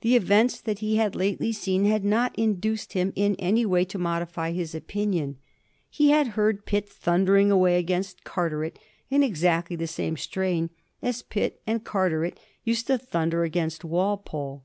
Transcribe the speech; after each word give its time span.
The 0.00 0.16
events 0.16 0.60
that 0.60 0.80
he 0.80 0.96
had 0.96 1.14
lately 1.14 1.52
seen 1.52 1.84
had 1.84 2.04
not 2.04 2.34
in 2.36 2.54
duced 2.58 2.94
him 2.94 3.12
in 3.14 3.36
any 3.38 3.64
way 3.64 3.84
to 3.84 3.98
modify 3.98 4.50
his 4.50 4.74
opinion. 4.74 5.36
He 5.88 6.10
had 6.10 6.30
heard 6.34 6.66
Pitt 6.66 6.88
thundering 6.88 7.52
away 7.52 7.78
against 7.78 8.24
Carteret 8.24 8.80
in 9.10 9.22
exactly 9.22 9.76
the 9.76 9.86
same 9.86 10.16
strain 10.16 10.70
as 11.02 11.22
Pitt 11.22 11.62
and 11.68 11.84
Carteret 11.84 12.40
used 12.64 12.88
to 12.88 12.98
thunder 12.98 13.44
against 13.44 13.84
Walpole. 13.84 14.64